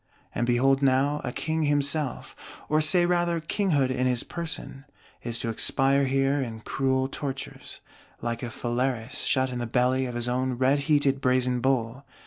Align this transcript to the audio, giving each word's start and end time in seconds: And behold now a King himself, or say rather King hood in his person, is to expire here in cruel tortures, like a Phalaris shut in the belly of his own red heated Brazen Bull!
And 0.33 0.47
behold 0.47 0.81
now 0.81 1.21
a 1.23 1.31
King 1.31 1.61
himself, 1.61 2.35
or 2.69 2.81
say 2.81 3.05
rather 3.05 3.39
King 3.39 3.69
hood 3.69 3.91
in 3.91 4.07
his 4.07 4.23
person, 4.23 4.85
is 5.21 5.37
to 5.37 5.49
expire 5.49 6.05
here 6.05 6.41
in 6.41 6.61
cruel 6.61 7.07
tortures, 7.07 7.81
like 8.19 8.41
a 8.41 8.49
Phalaris 8.49 9.19
shut 9.23 9.51
in 9.51 9.59
the 9.59 9.67
belly 9.67 10.07
of 10.07 10.15
his 10.15 10.27
own 10.27 10.53
red 10.53 10.79
heated 10.89 11.21
Brazen 11.21 11.59
Bull! 11.59 12.03